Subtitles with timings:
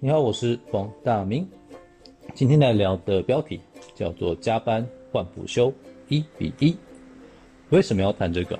[0.00, 1.44] 你好，我是王大明。
[2.32, 3.58] 今天来聊的标题
[3.96, 5.74] 叫做“加班换补休
[6.06, 6.76] 一比一”。
[7.70, 8.56] 为什么要谈这个？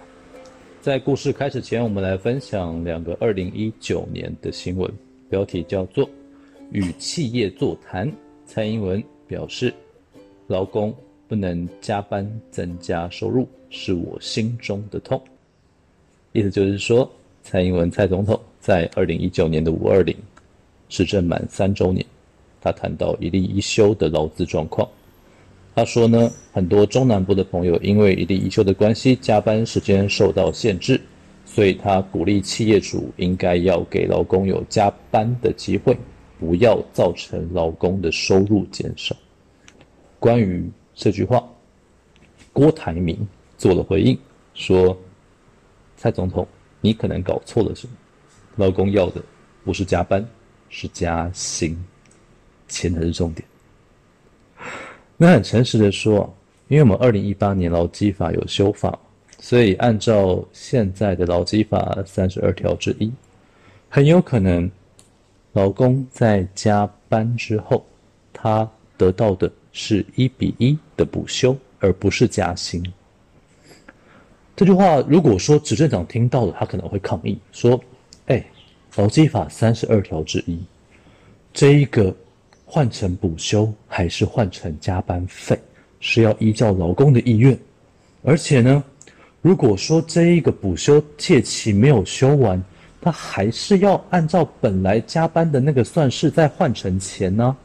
[0.80, 4.92] 在故事开始前，我们来分享两个二零一九年的新闻。
[5.30, 6.10] 标题叫做
[6.72, 8.12] “与企业座谈”，
[8.44, 9.72] 蔡英文表示
[10.48, 10.92] ：“劳工
[11.28, 15.22] 不能加班增加收入，是我心中的痛。”
[16.34, 17.08] 意思就是说，
[17.44, 20.12] 蔡英文蔡总统在二零一九年的五二零
[20.88, 22.04] 执政满三周年，
[22.60, 24.88] 他谈到一例一休的劳资状况。
[25.74, 31.00] 他说呢，很多中南部的朋友因为一例一休的关系，加班时间受到限制，
[31.44, 35.96] 所以他鼓励企业主应该要给劳工有加班的机会，
[36.40, 39.14] 不要造成劳工的收入减少。
[40.18, 41.46] 关于这句话，
[42.52, 43.16] 郭台铭
[43.56, 44.18] 做了回应，
[44.54, 44.96] 说。
[46.00, 46.46] 蔡总统，
[46.80, 47.92] 你可能搞错了什么？
[48.54, 49.20] 劳工要的
[49.64, 50.24] 不是加班，
[50.68, 51.76] 是加薪，
[52.68, 53.46] 钱才是重点。
[55.16, 56.32] 那很诚实的说，
[56.68, 58.98] 因为我们二零一八年劳基法有修法，
[59.38, 63.10] 所以按照现在的劳基法三十二条之一，
[63.88, 64.70] 很有可能
[65.52, 67.84] 劳工在加班之后，
[68.32, 72.84] 他得到的是一比一的补休，而不是加薪。
[74.54, 77.80] 这句话，如果说执政党听到了，他可能会抗议说
[78.26, 78.44] ：“哎，
[78.96, 80.58] 劳基法三十二条之一，
[81.52, 82.14] 这一个
[82.64, 85.58] 换成补休还是换成加班费，
[86.00, 87.56] 是要依照劳工的意愿。
[88.24, 88.82] 而且呢，
[89.40, 92.62] 如果说这一个补休届期没有休完，
[93.00, 97.56] 他还是要按照本来加班的那个算式再换成钱呢。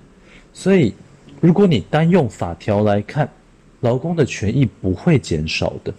[0.53, 0.93] 所以，
[1.41, 3.27] 如果你单用法条来看，
[3.81, 5.91] 劳工的权益不会减少的。”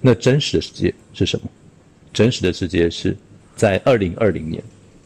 [0.00, 1.50] 那真实的世界是什么？
[2.12, 3.16] 真实的世界是
[3.60, 4.62] 在二零二零年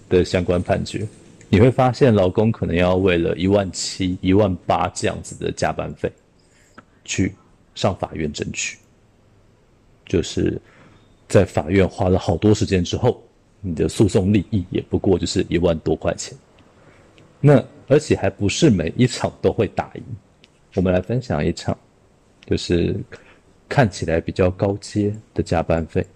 [0.09, 1.05] 的相关判决，
[1.49, 6.09] 你会发现劳工可能要为了一万七、一万八这样子的加班费，
[7.05, 7.35] 去
[7.75, 8.79] 上法院争取。
[10.07, 10.57] 就是
[11.27, 13.21] 在法院花了好多时间之后，
[13.61, 16.39] 你的诉讼利益也不过就是一万多块钱。
[17.41, 20.03] 那而且还不是每一场都会打赢。
[20.77, 21.77] 我们来分享一场，
[22.47, 22.95] 就是。
[23.67, 26.07] 看起来比较高阶的加班费，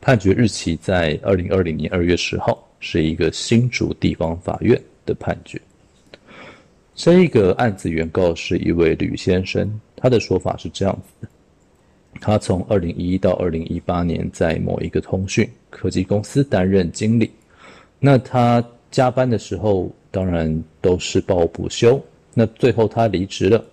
[0.00, 5.60] 判决日期在二零二零年二月十号，是一个新竹地方法院的判决。
[6.94, 11.28] 这一个案子原告是一位吕先生，他的说法是这样子的：
[12.20, 17.30] 他从二零一一到二零一八年在某一个通讯科技公司担任经理，
[17.98, 22.00] 那他加班的时候当然都是报补休，
[22.32, 23.64] 那最后他离职了，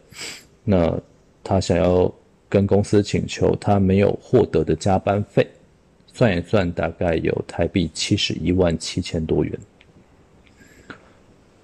[0.64, 1.00] 那
[1.44, 2.14] 他想要。
[2.50, 5.44] 跟公司请求他没有获得的加班费，
[6.14, 9.52] 算一算大概有台币七十一万七千多元。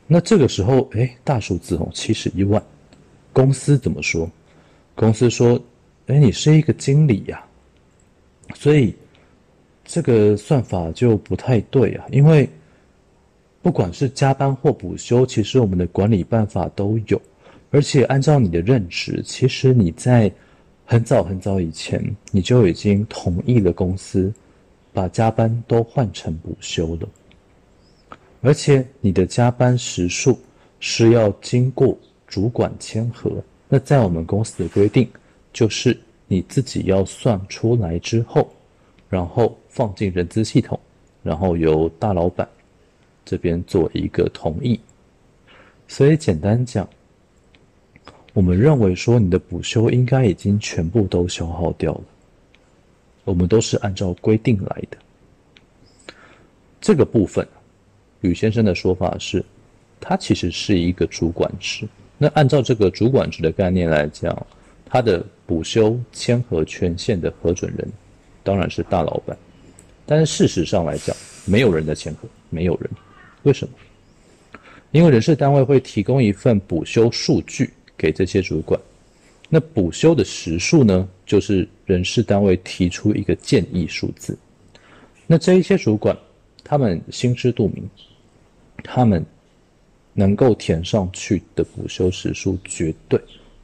[0.08, 2.62] 那这个时候，哎，大数字哦，七十一万，
[3.32, 4.28] 公司怎么说？
[4.96, 5.62] 公司说，
[6.08, 7.46] 哎，你是一个经理呀，
[8.56, 8.96] 所以
[9.86, 12.50] 这个算法就不太对啊，因为
[13.62, 17.22] 不管是加班或补休，其实我们的管理办法都有，
[17.70, 20.32] 而且按照你的任职，其实你在。
[20.92, 24.34] 很早很早以前，你就已经同意了公司
[24.92, 27.08] 把加班都换成补休了，
[28.42, 30.40] 而且你的加班时数
[30.80, 31.96] 是要经过
[32.26, 33.32] 主管签核。
[33.68, 35.08] 那在我们公司的规定，
[35.54, 35.96] 就是
[36.26, 38.52] 你自己要算出来之后，
[39.10, 40.80] 然后放进人资系统，
[41.22, 42.50] 然后由大老板
[43.24, 44.80] 这边做一个同意。
[45.88, 46.90] 所以简单讲。
[48.40, 52.04] 我们认为说你的补休应该已经全部都消耗掉了，
[53.26, 54.98] 我们都是按照规定来的。
[56.80, 57.46] 这个部分，
[58.22, 59.44] 吕先生的说法是，
[60.00, 61.86] 他其实是一个主管职。
[62.18, 64.34] 那按照这个主管职的概念来讲，
[64.86, 67.86] 他的补休签核权限的核准人
[68.42, 69.38] 当然是大老板，
[70.06, 71.14] 但是事实上来讲，
[71.44, 72.90] 没有人的签核，没有人。
[73.44, 73.74] 为什么？
[74.92, 77.70] 因为人事单位会提供一份补休数据。
[78.00, 78.80] 给这些主管，
[79.50, 84.38] 那补休的时数呢，就是人事单位提出一个建议数字。
[85.28, 86.18] 那这一些主管，
[86.64, 87.88] 他们心知肚明，
[88.84, 89.24] 他们
[90.14, 93.20] 能够填上去的补休时数绝对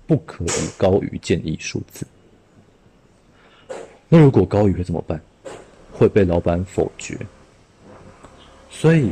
[0.05, 2.05] 不可以高于建议数字。
[4.09, 5.19] 那如果高于会怎么办？
[5.93, 7.17] 会被老板否决。
[8.69, 9.09] 所以，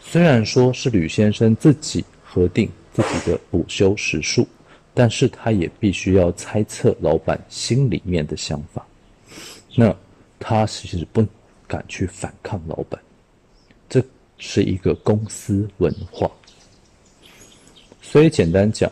[0.00, 2.70] 虽然说是吕先生自己核定。
[2.92, 4.46] 自己的补休时数，
[4.92, 8.86] 但是他也必须要猜测老板心里面的想法。
[9.74, 9.94] 那
[10.38, 11.26] 他其实不
[11.66, 13.00] 敢去反抗老板，
[13.88, 14.04] 这
[14.36, 16.30] 是一个公司文化。
[18.02, 18.90] 所以简单讲，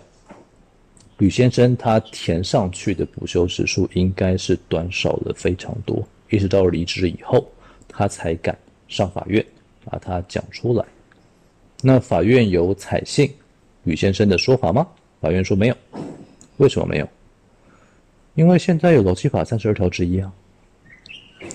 [1.18, 7.46] 吕先生他填上去的补休时数应该是短少了非常多，一直到离职以后，
[7.86, 8.56] 他才敢
[8.88, 9.44] 上法院
[9.84, 10.82] 把它讲出来。
[11.82, 13.30] 那法院有采信
[13.84, 14.86] 吕先生的说法吗？
[15.20, 15.76] 法院说没有。
[16.58, 17.08] 为什么没有？
[18.34, 20.32] 因为现在有劳基法三十二条之一啊，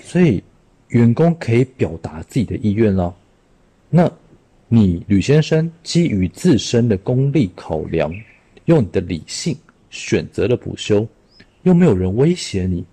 [0.03, 0.43] 所以
[0.89, 3.15] 员工可以表达自己的意愿了。
[3.89, 4.11] 那，
[4.67, 8.13] 你吕先生基于自身的功利考量，
[8.65, 9.55] 用你的理性
[9.89, 11.07] 选择了补休，
[11.63, 12.83] 又没有人威胁你，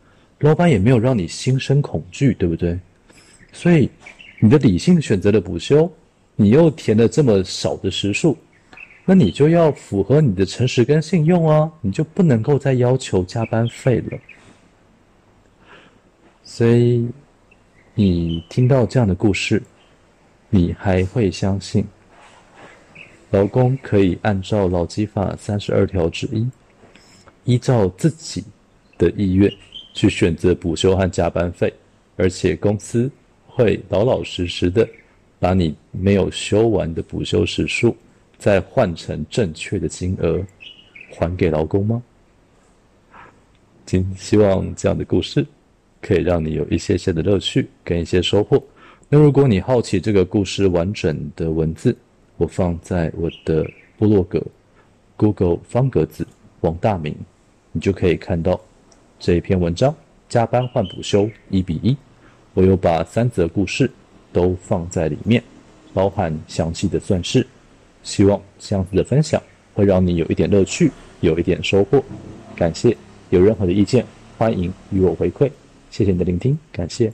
[0.40, 2.78] 老板也没有让你心生恐惧，对不对？
[3.52, 3.90] 所以
[4.38, 5.90] 你的理性选择了补休，
[6.36, 8.36] 你又填了这么少的时数。
[9.04, 14.18] 那你就要符合你的诚实跟信用啊，你就不能够再要求加班费了。
[16.44, 17.08] 所以，
[17.94, 19.60] 你听到这样的故事，
[20.50, 21.84] 你还会相信，
[23.30, 26.48] 劳工可以按照劳基法三十二条之一，
[27.44, 28.44] 依照自己
[28.96, 29.52] 的意愿
[29.94, 31.72] 去选择补休和加班费，
[32.16, 33.10] 而且公司
[33.48, 34.88] 会老老实实的
[35.40, 37.96] 把你没有休完的补休时数。
[38.42, 40.44] 再换成正确的金额
[41.12, 42.02] 还给劳工吗？
[43.86, 45.46] 今希望这样的故事
[46.00, 48.60] 可以让你有一些些的乐趣跟一些收获。
[49.08, 51.96] 那如果你好奇这个故事完整的文字，
[52.36, 53.64] 我放在我的
[53.96, 54.44] 部落格
[55.16, 56.26] Google 方格子
[56.62, 57.14] 王大明，
[57.70, 58.60] 你就可以看到
[59.20, 59.94] 这一篇文章。
[60.28, 61.96] 加班换补休一比一，
[62.54, 63.88] 我有把三则故事
[64.32, 65.40] 都放在里面，
[65.94, 67.46] 包含详细的算式。
[68.02, 69.42] 希望这样子的分享
[69.74, 70.90] 会让你有一点乐趣，
[71.20, 72.02] 有一点收获。
[72.54, 72.96] 感谢，
[73.30, 74.04] 有任何的意见，
[74.36, 75.50] 欢迎与我回馈。
[75.90, 77.12] 谢谢你的聆听，感谢。